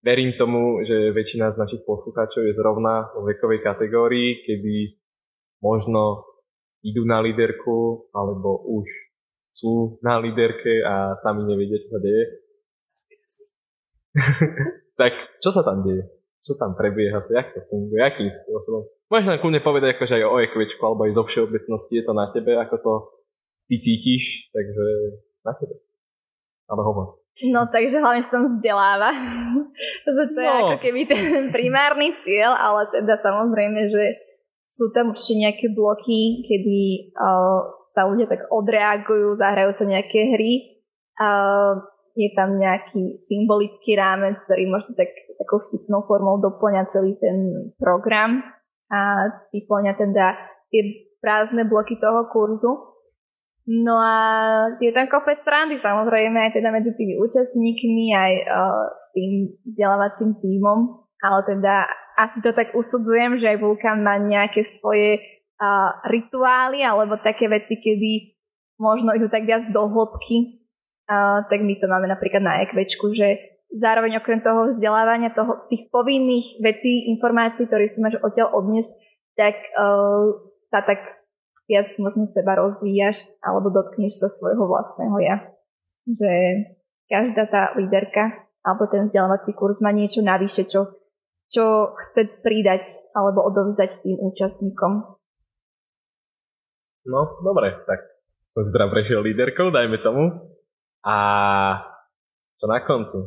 [0.00, 4.96] verím tomu, že väčšina z našich poslucháčov je zrovna vo vekovej kategórii, kedy
[5.60, 6.28] možno
[6.84, 8.84] idú na líderku, alebo už
[9.52, 12.24] sú na líderke a sami nevedia, čo sa deje.
[15.00, 16.04] tak čo sa tam deje?
[16.44, 17.24] Čo tam prebieha?
[17.24, 18.00] Jak to funguje?
[18.04, 18.84] Akým spôsobom?
[19.08, 22.26] Môžeš nám kľudne povedať akože aj o ekvečku alebo aj zo všeobecnosti je to na
[22.32, 22.92] tebe, ako to
[23.72, 24.84] ty cítiš, takže
[25.44, 25.83] na tebe.
[26.70, 27.24] Ale hovor.
[27.50, 29.10] No takže hlavne sa tam vzdeláva.
[30.06, 30.44] že to no.
[30.44, 31.24] je ako keby ten
[31.56, 34.04] primárny cieľ, ale teda samozrejme, že
[34.70, 37.62] sú tam určite nejaké bloky, kedy uh,
[37.94, 40.82] sa ľudia tak odreagujú, zahrajú sa nejaké hry.
[41.14, 41.28] A
[42.14, 48.42] je tam nejaký symbolický rámec, ktorý možno tak, takou vtipnou formou doplňa celý ten program
[48.90, 50.26] a vyplňa teda
[50.70, 50.82] tie
[51.18, 52.93] prázdne bloky toho kurzu.
[53.64, 54.16] No a
[54.76, 59.32] je tam kopec strandy samozrejme aj teda medzi tými účastníkmi, aj uh, s tým
[59.72, 61.88] vzdelávacím tímom, ale teda
[62.20, 65.16] asi to tak usudzujem, že aj Vulkan má nejaké svoje
[65.56, 68.36] uh, rituály alebo také veci, kedy
[68.76, 70.60] možno idú tak viac do hĺbky,
[71.08, 75.88] uh, tak my to máme napríklad na ekvečku, že zároveň okrem toho vzdelávania, toho, tých
[75.88, 78.92] povinných vecí, informácií, ktoré si máš odtiaľ odniesť,
[79.40, 80.36] tak uh,
[80.68, 81.23] sa tak
[81.68, 85.36] viac možno seba rozvíjaš alebo dotkneš sa svojho vlastného ja.
[86.04, 86.30] Že
[87.08, 90.96] každá tá líderka alebo ten vzdelávací kurz má niečo navyše, čo,
[91.52, 95.16] čo chce pridať alebo odovzdať tým účastníkom.
[97.04, 98.00] No, dobre, tak
[98.56, 100.56] som zdrav prešiel líderkou, dajme tomu.
[101.04, 101.16] A
[102.56, 103.20] čo na konci?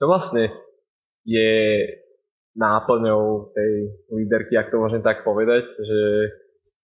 [0.00, 0.48] Čo vlastne
[1.28, 1.84] je
[2.56, 3.72] náplňou tej
[4.08, 6.00] líderky, ak to môžem tak povedať, že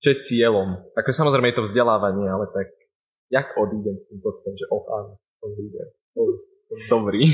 [0.03, 0.95] čo je cieľom?
[0.97, 2.73] Tak samozrejme je to vzdelávanie, ale tak
[3.31, 5.89] jak odídem s tým pocitom, že oh áno, som líder.
[6.17, 6.35] Oh,
[6.91, 7.23] dobrý.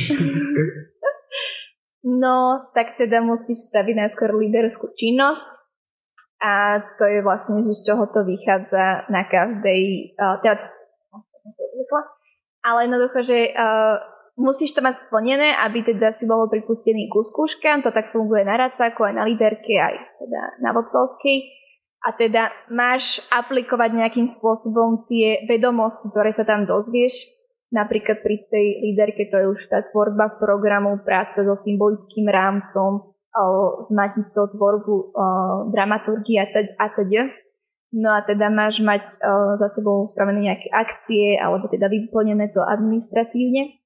[2.01, 5.61] No, tak teda musíš staviť najskôr líderskú činnosť,
[6.41, 9.81] a to je vlastne, že z čoho to vychádza na každej,
[10.17, 10.57] uh, teda,
[12.65, 14.01] ale jednoducho, že uh,
[14.41, 18.57] musíš to mať splnené, aby teda si bol pripustený ku skúškam, to tak funguje na
[18.57, 21.39] radcaku, aj na líderke, aj teda na vodcovskej.
[22.01, 27.13] A teda máš aplikovať nejakým spôsobom tie vedomosti, ktoré sa tam dozvieš.
[27.71, 33.15] Napríklad pri tej líderke to je už tá tvorba programu, práca so symbolickým rámcom,
[33.87, 35.15] s maticou tvorbu
[35.71, 37.31] dramaturgie a teda.
[37.91, 39.07] No a teda máš mať
[39.61, 43.77] za sebou spravené nejaké akcie alebo teda vyplnené to administratívne.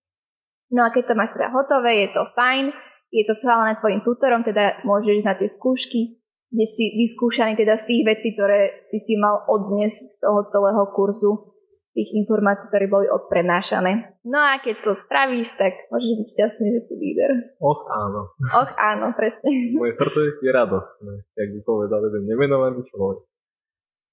[0.73, 2.73] No a keď to máš teda hotové, je to fajn,
[3.13, 6.24] je to schválené tvojim tutorom, teda môžeš na tie skúšky,
[6.55, 10.83] kde si vyskúšaný teda z tých vecí, ktoré si si mal odniesť z toho celého
[10.95, 11.33] kurzu
[11.95, 14.19] tých informácií, ktoré boli odprenášané.
[14.27, 17.31] No a keď to spravíš, tak môžeš byť šťastný, že si líder.
[17.63, 18.35] Och áno.
[18.35, 19.51] Och áno, presne.
[19.79, 23.27] Moje srdce je radostné, jak by povedal jeden nemenovaný človek.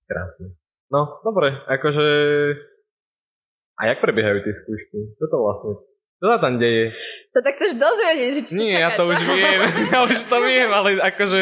[0.05, 0.57] Krásne.
[0.93, 2.05] No, dobre, akože...
[3.81, 5.17] A jak prebiehajú tie skúšky?
[5.17, 5.73] Čo to vlastne
[6.21, 6.93] čo sa tam deje?
[7.33, 9.09] To tak chceš dozvedieť, že čo Nie, čaká, ja to čo?
[9.09, 11.39] už viem, ja už to viem, ale akože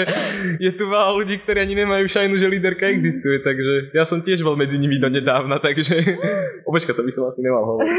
[0.55, 4.39] je tu veľa ľudí, ktorí ani nemajú šajnu, že líderka existuje, takže ja som tiež
[4.39, 5.99] bol medzi nimi do nedávna, takže...
[6.71, 7.91] Obeťka, to by som asi nemal hovoriť.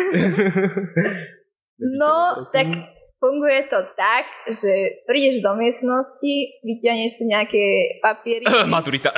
[2.01, 2.67] no, tak
[3.21, 7.65] funguje to tak, že prídeš do miestnosti, vyťahneš si nejaké
[8.01, 8.49] papiery.
[8.65, 9.13] Maturita.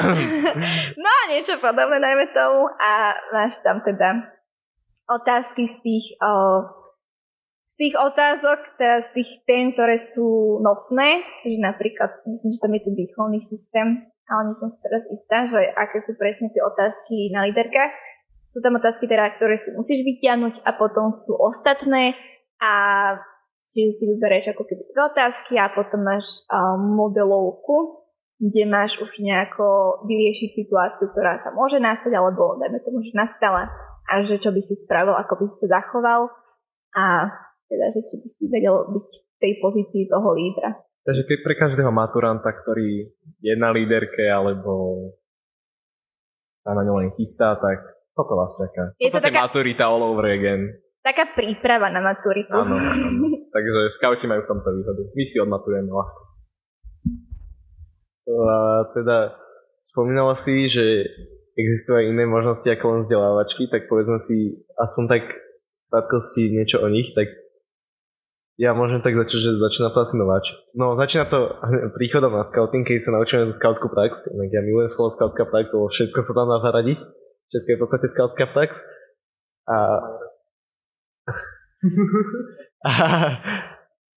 [0.98, 4.34] no, niečo podobné najmä tomu a máš tam teda
[5.06, 6.06] otázky z tých...
[6.18, 6.81] O,
[7.82, 12.94] tých otázok, teraz tých tém, ktoré sú nosné, že napríklad, myslím, že tam je ten
[12.94, 17.42] výchovný systém, ale nie som si teraz istá, že aké sú presne tie otázky na
[17.50, 17.90] líderkách.
[18.54, 22.14] Sú tam otázky teda, ktoré si musíš vytiahnuť a potom sú ostatné
[22.62, 22.72] a
[23.74, 28.06] čiže si vyberieš ako keby otázky a potom máš um, modelovku,
[28.38, 33.74] kde máš už nejako vyriešiť situáciu, ktorá sa môže nastať, alebo dajme tomu, že nastala
[34.06, 36.30] a že čo by si spravil, ako by si sa zachoval
[36.94, 37.04] a
[37.72, 40.76] teda, že či by si vedel byť v tej pozícii toho lídra.
[41.02, 43.08] Takže keď pre každého maturanta, ktorý
[43.40, 45.10] je na líderke alebo
[46.62, 47.80] sa na ňu len chystá, tak
[48.14, 48.94] toto vás čaká.
[49.00, 49.48] Je to taká...
[49.48, 50.78] maturita all over again.
[51.02, 52.54] Taká príprava na maturitu.
[52.54, 53.26] Áno, áno.
[53.54, 55.02] Takže skauti majú v tomto výhodu.
[55.18, 56.20] My si odmaturujeme ľahko.
[58.22, 58.56] A
[58.94, 59.34] teda
[59.82, 61.10] spomínala si, že
[61.58, 66.78] existujú aj iné možnosti ako len vzdelávačky, tak povedzme si aspoň tak v krátkosti niečo
[66.80, 67.28] o nich, tak
[68.62, 69.90] ja môžem tak začať, že začína
[70.22, 70.54] nováč.
[70.78, 71.50] No, začína to
[71.98, 74.30] príchodom na scouting, keď sa naučíme tú scoutskú prax.
[74.30, 76.98] Inak ja milujem slovo scoutská prax, lebo všetko sa tam dá zaradiť.
[77.50, 78.70] Všetko je v podstate scoutská prax.
[79.66, 79.76] A...
[82.86, 82.90] a...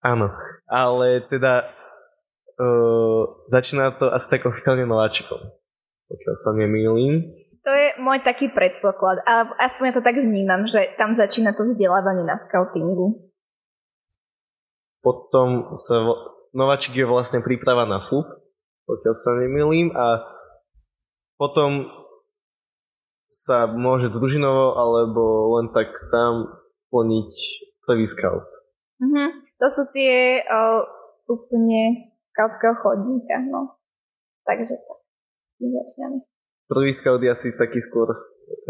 [0.14, 0.30] Áno,
[0.70, 1.66] ale teda
[2.62, 5.42] uh, začína to asi tak oficiálne nováčikom.
[6.06, 7.34] Pokiaľ sa nemýlim.
[7.66, 11.66] To je môj taký predpoklad, ale aspoň ja to tak vnímam, že tam začína to
[11.66, 13.34] vzdelávanie na scoutingu.
[15.06, 16.02] Potom sa
[16.50, 18.26] nováčik je vlastne príprava na FUP,
[18.90, 20.26] pokiaľ sa nemýlim, a
[21.38, 21.86] potom
[23.30, 25.22] sa môže družinovo alebo
[25.60, 26.50] len tak sám
[26.90, 27.32] plniť
[27.84, 28.48] prvý scout.
[29.04, 29.30] Mm-hmm.
[29.62, 30.82] To sú tie uh,
[31.22, 33.76] stupne scoutského chodníka, no.
[34.48, 35.00] Takže tak,
[35.60, 36.24] začíname.
[36.66, 38.10] Prvý scout je asi taký skôr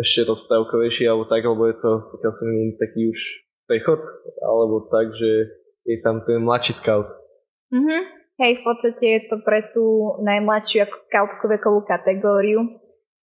[0.02, 3.21] ešte rozprávkovejší, alebo tak, alebo je to, pokiaľ sa nemýlim, taký už
[3.69, 4.02] prechod,
[4.41, 7.08] alebo tak, že je tam ten mladší scout.
[7.69, 8.26] Mhm.
[8.36, 12.67] Hej, v podstate je to pre tú najmladšiu ako scoutskú vekovú kategóriu.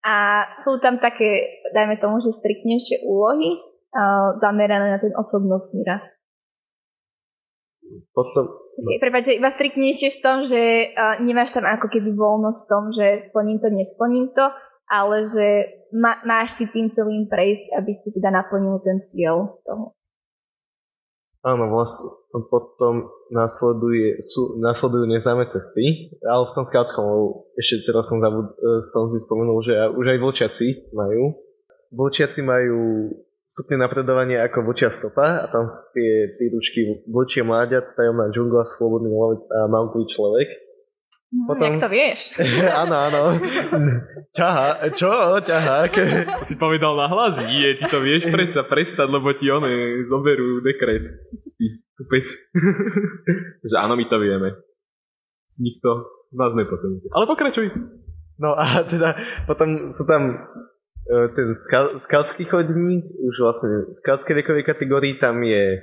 [0.04, 6.20] A sú tam také, dajme tomu, že striktnejšie úlohy uh, zamerané na ten osobnostný rast.
[8.12, 8.44] Potom...
[8.76, 8.88] No.
[9.00, 13.06] Prepač, iba striktnejšie v tom, že uh, nemáš tam ako keby voľnosť v tom, že
[13.28, 14.46] splním to, nesplním to,
[14.88, 15.46] ale že
[15.96, 19.96] ma, máš si tým celým prejsť, aby si teda naplnil ten cieľ toho.
[21.40, 22.12] Áno, vlastne
[22.52, 27.04] potom nasleduje, sú, nasledujú neznáme cesty, ale v tom skautskom,
[27.56, 31.32] ešte teraz som, zabud, e, som si spomenul, že už aj vlčiaci majú.
[31.96, 33.08] Vlčiaci majú
[33.48, 39.08] stupne napredovanie ako vlčia stopa a tam sú tie príručky vlčie mláďa, tajomná džungla, slobodný
[39.08, 40.48] lovec a Mowgli človek.
[41.30, 41.78] No, Potom...
[41.78, 42.20] Jak to vieš?
[42.82, 43.22] áno, áno.
[44.34, 45.38] Ťaha, čo?
[45.38, 45.86] Ťaha?
[45.94, 46.26] Ke...
[46.48, 47.38] Si povedal na hlas?
[47.46, 51.22] Nie, ty to vieš predsa prestať, lebo ti one zoberú dekret.
[51.54, 51.64] Ty
[51.94, 52.26] tupec.
[53.70, 54.58] Že áno, my to vieme.
[55.54, 55.88] Nikto
[56.34, 57.14] nás nepotrebuje.
[57.14, 57.66] Ale pokračuj.
[58.40, 59.14] No a teda
[59.46, 61.54] potom sú tam uh, ten
[62.00, 65.78] skautský chodník, už vlastne v skautskej vekovej kategórii tam je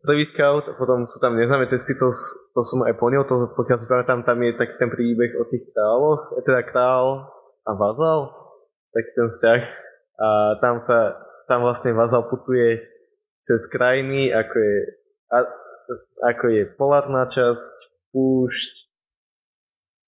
[0.00, 2.08] prvý scout a potom sú tam neznáme cesty, to,
[2.56, 5.68] to som aj plnil, to pokiaľ si pamätám, tam je taký ten príbeh o tých
[5.70, 7.28] kráľoch, teda král
[7.68, 8.20] a vazal,
[8.96, 9.60] tak ten vzťah.
[10.22, 10.28] A
[10.62, 11.18] tam sa,
[11.50, 12.80] tam vlastne vazal putuje
[13.44, 14.78] cez krajiny, ako je,
[15.34, 15.38] a,
[16.32, 17.76] ako je polárna časť,
[18.12, 18.72] púšť,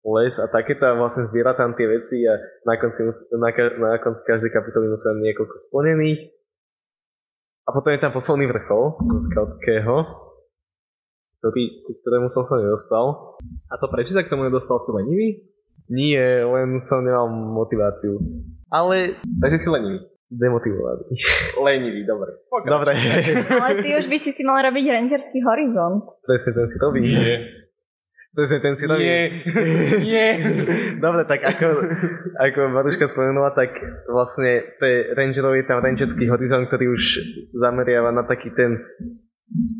[0.04, 2.36] les a takéto a vlastne zbiera tam tie veci a
[2.68, 3.08] na konci,
[3.40, 3.48] na,
[3.80, 6.20] na konci každej kapitoly musia niekoľko splnených
[7.64, 9.00] a potom je tam posledný vrchol
[9.32, 9.94] skautského,
[11.40, 13.36] ktorý, ku ktorému som sa nedostal.
[13.72, 14.76] A to prečo sa k tomu nedostal?
[14.84, 15.48] Si lenivý?
[15.88, 18.20] Nie, len som nemal motiváciu.
[18.72, 19.16] Ale...
[19.20, 20.00] Takže si lenivý.
[20.34, 21.14] Demotivovaný.
[21.68, 22.32] Lenivý, dobre.
[22.50, 22.96] Dobre.
[23.54, 26.10] Ale ty už by si si mal robiť rangerský horizont.
[26.26, 27.00] Presne ten si robí.
[27.06, 27.63] Nie.
[28.34, 29.06] Presne ten robí.
[29.06, 29.22] Nie.
[30.02, 30.28] Nie.
[31.04, 31.66] Dobre, tak ako,
[32.34, 33.70] ako Maruška spomenula, tak
[34.10, 34.74] vlastne
[35.14, 37.02] rangerov je tam rangerský horizont, ktorý už
[37.54, 38.82] zameriava na taký ten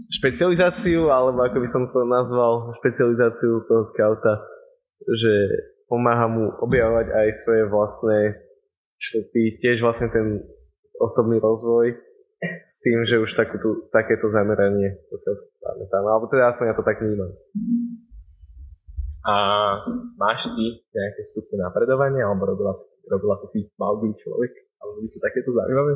[0.06, 4.46] špecializáciu, alebo ako by som to nazval, špecializáciu toho scouta,
[5.02, 5.32] že
[5.90, 8.18] pomáha mu objavovať aj svoje vlastné
[9.02, 10.46] šlupy, tiež vlastne ten
[11.02, 11.90] osobný rozvoj
[12.44, 16.84] s tým, že už takúto, takéto zameranie, pokiaľ sa pamätám, alebo teda aspoň ja to
[16.84, 17.30] tak vnímam.
[19.24, 19.34] A
[20.20, 22.76] máš ty nejaké stupne napredovania, alebo robila,
[23.08, 24.52] robila si malý človek,
[24.84, 25.92] alebo niečo takéto zaujímavé?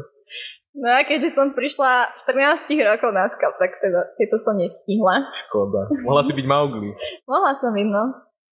[0.79, 5.29] No a keďže som prišla 14 rokov na skap, tak teda tieto som nestihla.
[5.49, 5.93] Škoda.
[6.05, 6.91] Mohla si byť Maugli.
[7.29, 8.05] Mohla som byť, no.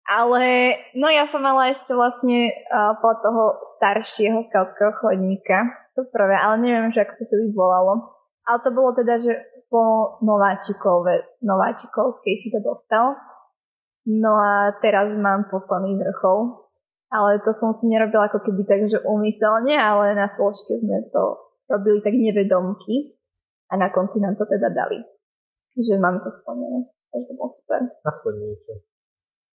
[0.05, 0.45] Ale
[1.01, 5.65] no ja som mala ešte vlastne uh, po toho staršieho skautského chodníka.
[5.97, 7.93] To prvé, ale neviem, že ako sa to vyvolalo.
[8.45, 9.33] Ale to bolo teda, že
[9.73, 13.17] po nováčikove, nováčikovskej si to dostal.
[14.05, 16.65] No a teraz mám posledný vrchol.
[17.15, 21.39] Ale to som si nerobila ako keby tak, že umyselne, ale na složke sme to
[21.71, 23.15] robili tak nevedomky
[23.71, 24.99] a na konci nám to teda dali.
[25.79, 26.91] Že mám to splnené.
[27.15, 27.81] Takže to bolo super.
[28.03, 28.73] Aspoň niečo.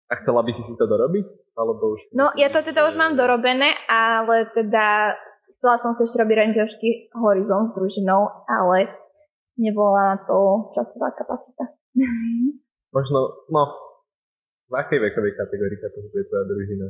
[0.09, 1.25] A chcela by si si to dorobiť?
[1.59, 2.15] Alebo už...
[2.15, 5.13] No, ja to teda už mám dorobené, ale teda
[5.59, 8.87] chcela som si ešte robiť rangerský horizont s družinou, ale
[9.59, 11.75] nebola na to časová kapacita.
[12.95, 13.63] Možno, no,
[14.69, 16.87] v akej vekovej kategórii to bude tvoja družina?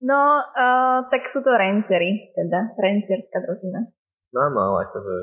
[0.00, 3.86] No, uh, tak sú to rangery, teda rangerská družina.
[4.32, 5.16] No, no, ale akože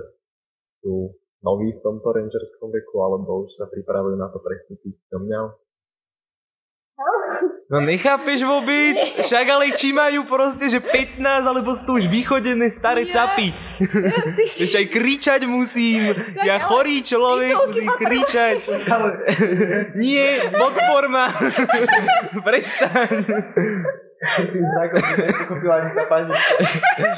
[0.85, 5.39] sú noví v tomto rangerskom veku, alebo už sa pripravujú na to prestúpiť do mňa?
[7.67, 8.95] No nechápeš vôbec?
[9.19, 13.27] Však ale či majú proste, že 15, alebo sú už vychodené staré ja.
[13.27, 13.51] capy.
[14.63, 16.15] Ešte aj kričať musím.
[16.47, 18.55] Ja chorý človek musím kričať.
[19.99, 21.27] Nie, podpor ma.
[22.47, 23.27] Prestaň.
[24.47, 26.33] Tým znakom si nepochopila ani tá pani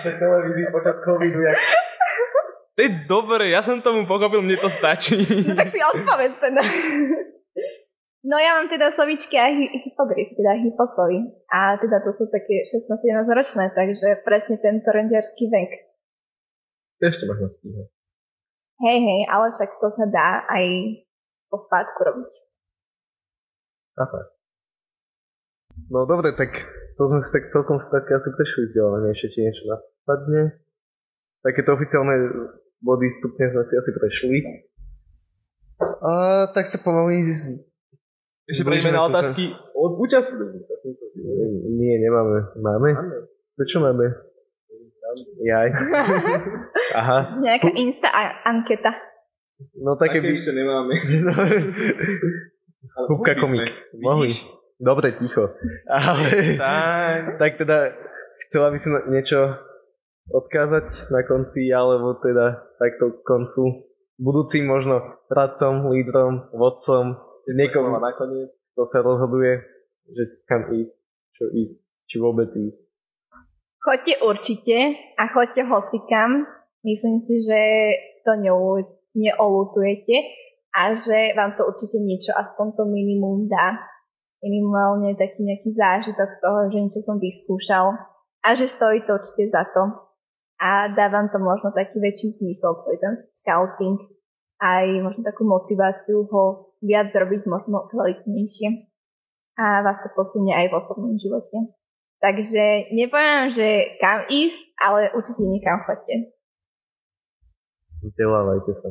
[0.02, 1.58] v televízii počas covidu, jak
[2.80, 5.20] to je dobre, ja som tomu pochopil, mne to stačí.
[5.20, 6.64] No tak si odpovedz teda.
[8.20, 11.24] No ja mám teda sovičky a hy- hypogryf, teda hyposovy.
[11.48, 15.72] A teda to sú také 16-17 ročné, takže presne tento rangerský vek.
[17.00, 17.88] Ešte možno stíhať.
[18.80, 20.66] Hej, hej, ale však to sa dá aj
[21.48, 22.32] po spátku robiť.
[24.04, 24.22] Aha.
[25.88, 26.52] No dobre, tak
[27.00, 30.60] to sme si tak celkom skratke asi prešli vzdelávanie, ešte ti niečo napadne.
[31.40, 32.16] Takéto oficiálne
[32.84, 34.38] body stupne sme si asi prešli.
[36.04, 36.12] A
[36.52, 37.32] tak sa pomaly...
[38.50, 40.58] Ešte prejdeme na otázky od účastníkov.
[41.78, 42.50] Nie, nemáme.
[42.58, 42.90] Máme?
[42.98, 43.18] Máme.
[43.54, 44.06] Prečo máme?
[45.46, 45.70] Jaj.
[47.00, 47.20] Aha.
[47.38, 48.10] Nejaká insta
[48.46, 48.92] anketa.
[49.78, 50.34] No také by...
[50.34, 50.98] ešte nemáme.
[53.10, 53.70] Húbka komik.
[54.00, 54.34] Mohli.
[54.80, 55.54] Dobre, ticho.
[55.92, 56.56] Ale...
[57.42, 57.94] tak teda,
[58.48, 59.60] chcela by si niečo
[60.32, 63.64] odkázať na konci, alebo teda takto k koncu
[64.20, 67.20] budúcim možno radcom, lídrom, vodcom,
[67.56, 69.64] niekomu nakoniec, kto sa rozhoduje,
[70.10, 70.94] že kam ísť,
[71.38, 72.80] čo ísť, či vôbec ísť.
[73.80, 74.78] Choďte určite
[75.16, 76.44] a choďte hocikam.
[76.84, 77.62] Myslím si, že
[78.28, 78.36] to
[79.16, 80.16] neolutujete
[80.76, 83.80] a že vám to určite niečo, aspoň to minimum dá.
[84.40, 87.92] Minimálne taký nejaký zážitok z toho, že niečo som vyskúšal
[88.40, 90.10] a že stojí to určite za to
[90.60, 94.00] a dávam to možno taký väčší zmysel, to je ten scouting,
[94.60, 98.90] aj možno takú motiváciu ho viac zrobiť možno kvalitnejšie
[99.60, 101.76] a vás to posunie aj v osobnom živote.
[102.20, 103.68] Takže nepoviem, že
[104.00, 106.36] kam ísť, ale určite niekam chodte.
[108.04, 108.90] Vzdelávajte sa.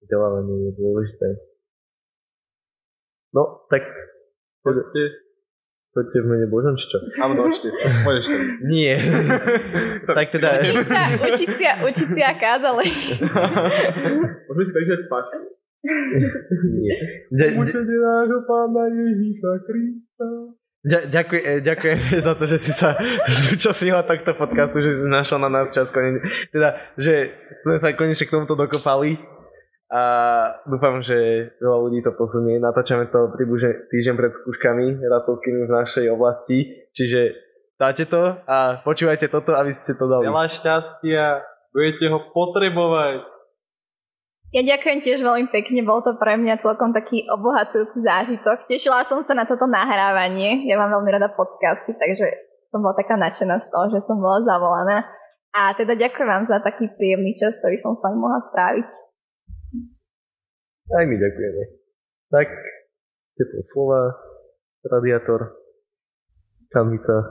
[0.00, 1.28] Vzdelávanie je dôležité.
[3.32, 3.84] No, tak...
[4.60, 5.04] Chodte
[5.90, 7.02] Poďte v mene Božom, či čo?
[7.18, 7.66] Áno, sa.
[8.06, 8.36] Môžeš to.
[8.70, 8.94] Nie.
[10.06, 10.62] tak teda...
[10.62, 12.84] Učiť sa, učiť sa, učiť sa a kázale.
[14.46, 15.50] Môžeme si prečítať pašu.
[17.40, 20.28] Učenie nášho pána Ježíša Krista.
[20.80, 22.96] Ďakujem, e, ďakujem za to, že si sa
[23.48, 26.20] zúčastnila takto podcastu, že si našla na nás čas konečne.
[26.52, 27.32] Teda, že
[27.64, 29.20] sme sa konečne k tomuto dokopali
[29.92, 30.02] a
[30.68, 32.60] dúfam, že veľa ľudí to posunie.
[32.60, 37.36] Natáčame to približne týždeň pred skúškami racovskými v našej oblasti, čiže
[37.80, 40.28] dáte to a počúvajte toto, aby ste to dali.
[40.28, 41.24] Veľa šťastia,
[41.72, 43.20] budete ho potrebovať.
[44.50, 48.66] Ja ďakujem tiež veľmi pekne, bol to pre mňa celkom taký obohacujúci zážitok.
[48.66, 52.26] Tešila som sa na toto nahrávanie, ja mám veľmi rada podcasty, takže
[52.74, 55.06] som bola taká nadšená z toho, že som bola zavolaná.
[55.54, 58.86] A teda ďakujem vám za taký príjemný čas, ktorý som s vami mohla stráviť.
[60.98, 61.62] Aj my ďakujeme.
[62.34, 62.48] Tak,
[63.38, 64.18] teplé slova,
[64.82, 65.54] radiátor,
[66.74, 67.22] kamica.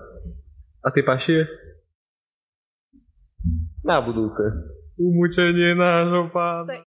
[0.84, 1.44] A tie pašie?
[3.84, 4.44] Na budúce.
[4.96, 6.88] Umúčenie nášho pána.